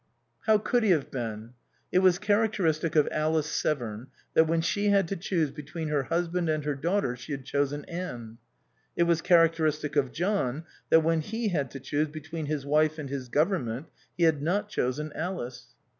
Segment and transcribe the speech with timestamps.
[0.47, 1.53] How could he have been?
[1.91, 6.49] It was characteristic of Alice Severn that when she had to choose between her husband
[6.49, 8.39] and her daughter she had chosen Anne.
[8.95, 13.11] It was characteristic of John that when he had to choose between his wife and
[13.11, 15.75] his Government, he had not chosen Alice.